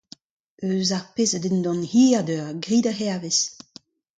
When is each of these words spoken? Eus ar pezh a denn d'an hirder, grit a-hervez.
Eus 0.67 0.89
ar 0.97 1.05
pezh 1.15 1.35
a 1.37 1.39
denn 1.43 1.59
d'an 1.63 1.81
hirder, 1.91 2.47
grit 2.63 2.85
a-hervez. 2.91 3.39